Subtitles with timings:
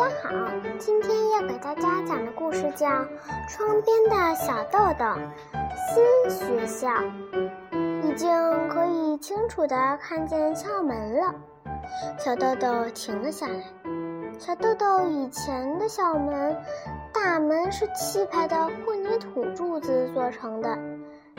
[0.00, 0.30] 大家好，
[0.78, 2.86] 今天要给大家讲的故事叫
[3.50, 5.04] 《窗边的小豆豆》。
[5.76, 6.88] 新学校
[8.02, 8.30] 已经
[8.70, 11.34] 可以清楚地看见校门了。
[12.18, 13.62] 小豆豆停了下来。
[14.38, 16.56] 小豆豆以前的校门，
[17.12, 18.56] 大门是气派的
[18.86, 20.78] 混凝土柱子做成的，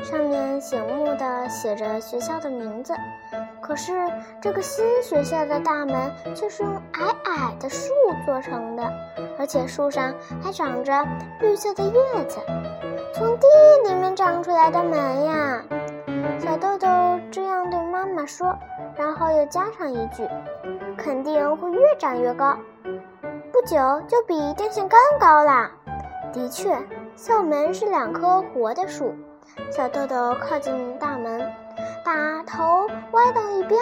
[0.04, 2.94] 上面醒目地写着学校的名字。
[3.62, 4.12] 可是，
[4.42, 7.94] 这个新学校的大门却是用矮矮的树
[8.26, 8.84] 做成的，
[9.38, 11.08] 而且树上还长着
[11.40, 12.40] 绿色的叶子，
[13.14, 13.48] 从地
[13.86, 15.64] 里面长出来的门呀！
[16.40, 16.88] 小豆豆
[17.32, 18.58] 这样对妈妈说，
[18.96, 20.28] 然后又加上一句
[20.98, 22.58] ：“肯定会越长越高，
[23.54, 25.72] 不久就比电线杆高啦。”
[26.34, 26.76] 的确，
[27.16, 29.14] 校门是两棵活的树。
[29.72, 31.52] 小豆豆靠近大门。
[32.04, 33.80] 把头歪到一边，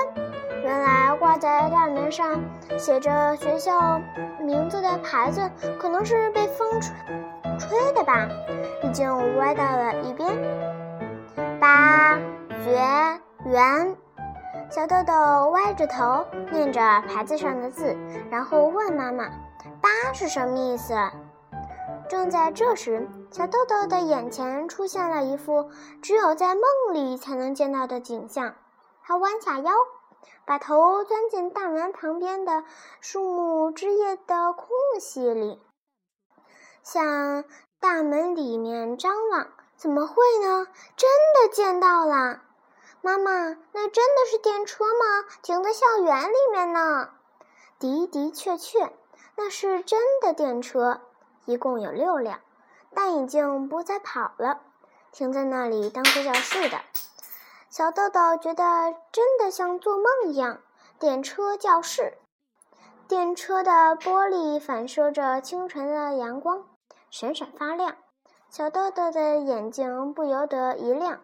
[0.63, 2.41] 原来挂在大门上
[2.77, 3.99] 写着学校
[4.41, 6.93] 名字的牌子，可能是被风吹
[7.57, 8.27] 吹的吧，
[8.83, 10.29] 已经歪到了一边。
[11.59, 12.17] 八
[12.63, 12.71] 学
[13.45, 13.95] 园，
[14.69, 17.95] 小豆豆歪着头念着牌子上的字，
[18.29, 19.25] 然后问妈妈
[19.81, 20.93] ：“八是什么意思？”
[22.09, 25.69] 正在这时，小豆豆的眼前出现了一幅
[26.01, 28.55] 只有在梦里才能见到的景象。
[29.03, 29.71] 他弯下腰，
[30.43, 32.63] 把头钻进大门旁边的
[32.99, 34.67] 树木枝叶的空
[34.99, 35.61] 隙里，
[36.81, 37.43] 向
[37.79, 39.47] 大门里面张望。
[39.77, 40.65] 怎么会呢？
[40.97, 42.41] 真的见到了！
[43.01, 45.25] 妈妈，那真的是电车吗？
[45.43, 47.11] 停在校园里面呢？
[47.79, 48.91] 的的确确，
[49.37, 51.01] 那是真的电车。
[51.49, 52.41] 一共有六辆，
[52.93, 54.61] 但已经不再跑了，
[55.11, 56.79] 停在那里当做教室的。
[57.71, 60.59] 小豆豆觉得真的像做梦一样。
[60.99, 62.19] 电车教室，
[63.07, 66.65] 电车的玻璃反射着清晨的阳光，
[67.09, 67.95] 闪闪发亮。
[68.51, 71.19] 小豆豆的眼睛不由得一亮，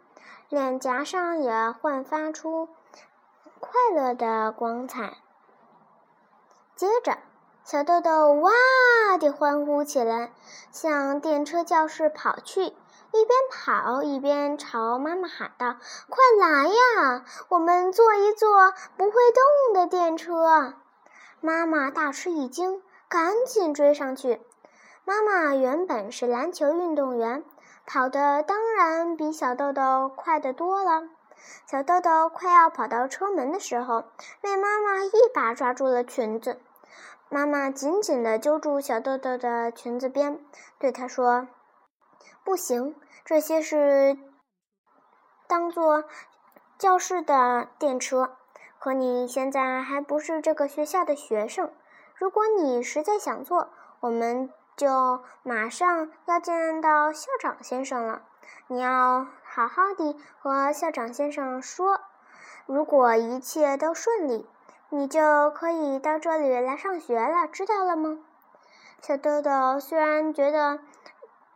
[0.49, 2.69] 脸颊上也焕发出
[3.59, 5.17] 快乐的光彩。
[6.75, 7.15] 接着。
[7.65, 8.51] 小豆豆哇
[9.19, 10.31] 地欢呼起来，
[10.71, 15.77] 向电车教室跑去，一边跑一边朝妈妈喊道
[16.07, 18.47] ：“快来呀，我们坐一坐
[18.97, 20.75] 不会动的电车！”
[21.41, 24.39] 妈妈大吃一惊，赶紧追上去。
[25.03, 27.43] 妈妈原本是篮球运动员，
[27.87, 31.09] 跑得当然比小豆豆快得多了。
[31.65, 34.03] 小豆豆快要跑到车门的时候，
[34.39, 36.59] 被妈妈一把抓住了裙子。
[37.29, 40.39] 妈妈紧紧地揪住小豆豆的裙子边，
[40.79, 41.47] 对他说
[42.45, 44.17] ：“不行，这些是
[45.47, 46.05] 当做
[46.77, 48.37] 教室的电车。
[48.79, 51.73] 可你现在还不是这个学校的学生。
[52.13, 53.69] 如果你实在想坐，
[53.99, 58.21] 我们就马上要见到校长先生了。
[58.67, 61.99] 你要好好的和校长先生说，
[62.67, 64.47] 如果一切都顺利。”
[64.95, 68.17] 你就可以到这里来上学了，知道了吗？
[69.01, 70.79] 小豆豆虽然觉得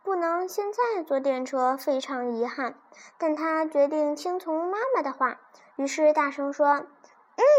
[0.02, 2.74] 不能现在坐电车非常遗憾，
[3.16, 5.40] 但他决定听从妈妈的话，
[5.76, 6.84] 于是大声说：“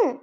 [0.06, 0.20] 嗯。”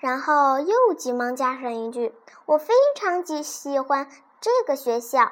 [0.00, 2.12] 然后又急忙加上一句
[2.44, 4.08] ：“我非常喜喜欢
[4.40, 5.30] 这个学校。”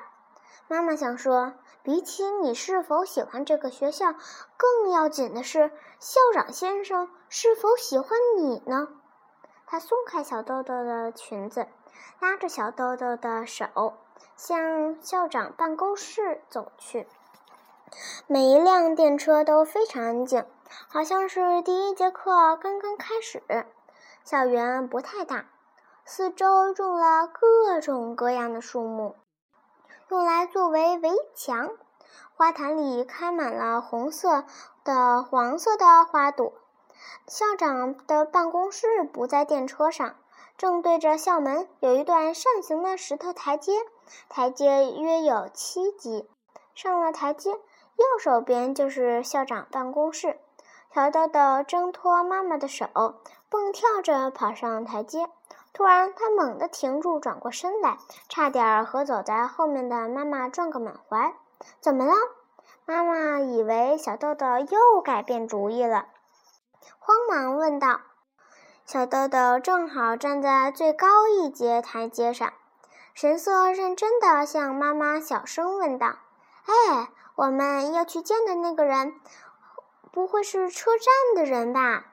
[0.68, 4.14] 妈妈想说，比起你是否喜欢这个学校，
[4.56, 8.86] 更要紧的是校长先生是否喜欢你呢？
[9.72, 11.66] 他松开小豆豆的裙子，
[12.20, 13.94] 拉着小豆豆的手，
[14.36, 17.08] 向校长办公室走去。
[18.26, 20.44] 每一辆电车都非常安静，
[20.90, 23.42] 好像是第一节课刚刚开始。
[24.24, 25.46] 校园不太大，
[26.04, 29.16] 四周种了各种各样的树木，
[30.10, 31.70] 用来作为围墙。
[32.36, 34.44] 花坛里开满了红色
[34.84, 36.52] 的、黄色的花朵。
[37.26, 40.16] 校长的办公室不在电车上，
[40.56, 43.72] 正对着校门，有一段扇形的石头台阶，
[44.28, 46.28] 台阶约有七级。
[46.74, 50.38] 上了台阶，右手边就是校长办公室。
[50.94, 52.86] 小豆豆挣脱妈妈的手，
[53.48, 55.26] 蹦跳着跑上台阶。
[55.72, 57.96] 突然，他猛地停住，转过身来，
[58.28, 61.34] 差点和走在后面的妈妈撞个满怀。
[61.80, 62.12] 怎么了？
[62.84, 66.08] 妈妈以为小豆豆又改变主意了。
[66.98, 68.00] 慌忙问道
[68.86, 72.52] ：“小豆豆正好站在最高一节台阶上，
[73.14, 76.16] 神色认真地向妈妈小声问道
[76.66, 79.14] ：‘哎，我们要去见的那个人，
[80.12, 82.04] 不会是车站的人吧？’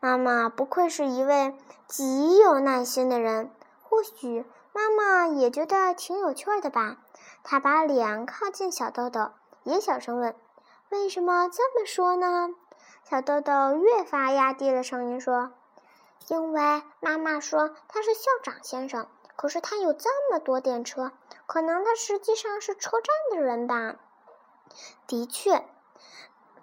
[0.00, 1.54] 妈妈不愧是一位
[1.86, 3.50] 极有耐心的人，
[3.82, 6.96] 或许妈妈也觉得挺有趣的吧？
[7.42, 9.32] 她把脸靠近小豆豆，
[9.64, 10.34] 也小声问
[10.88, 12.48] ：“为什么这么说呢？”
[13.08, 15.52] 小豆豆越发压低了声音说
[16.28, 21.12] ：“因为妈妈说他是校长先生，可是他有这么多电车，
[21.46, 23.96] 可能他实际上是车站的人吧？”
[25.08, 25.64] 的确，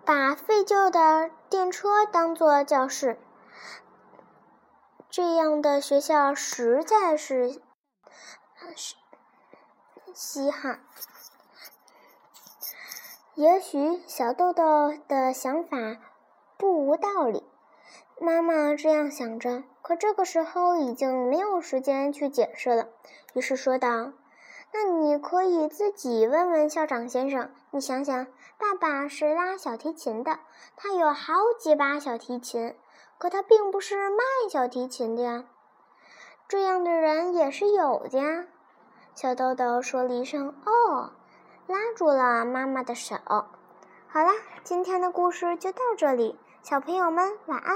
[0.06, 3.20] 把废旧的电车当做教室，
[5.10, 7.62] 这样的学校实在是
[8.76, 8.96] 是
[10.14, 10.80] 稀罕。
[13.36, 15.78] 也许小豆豆的想法
[16.58, 17.44] 不无道理，
[18.20, 19.64] 妈妈这样想着。
[19.82, 22.90] 可这个时候已经没有时间去解释了，
[23.34, 24.12] 于是说道。
[24.74, 27.52] 那你可以自己问问校长先生。
[27.72, 28.28] 你想想，
[28.58, 30.40] 爸爸是拉小提琴的，
[30.76, 32.76] 他有好几把小提琴，
[33.18, 35.46] 可他并不是卖小提琴的呀。
[36.50, 38.46] 这样的人也是有的呀。
[39.16, 41.12] 小豆豆说了一声“哦”，
[41.68, 43.16] 拉住了妈妈的手。
[43.26, 44.34] 好啦，
[44.64, 46.38] 今天的故事就到这里，
[46.70, 47.74] 小朋友们晚安。